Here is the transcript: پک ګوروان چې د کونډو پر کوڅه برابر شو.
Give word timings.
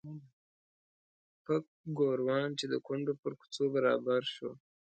پک 1.45 1.65
ګوروان 1.97 2.49
چې 2.59 2.65
د 2.73 2.75
کونډو 2.85 3.13
پر 3.21 3.31
کوڅه 3.39 3.65
برابر 3.75 4.21
شو. 4.35 4.51